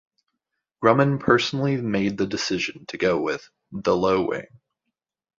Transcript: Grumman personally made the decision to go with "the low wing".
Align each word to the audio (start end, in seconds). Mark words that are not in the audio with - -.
Grumman 0.83 1.19
personally 1.19 1.77
made 1.77 2.17
the 2.17 2.25
decision 2.25 2.87
to 2.87 2.97
go 2.97 3.21
with 3.21 3.47
"the 3.71 3.95
low 3.95 4.25
wing". 4.25 4.47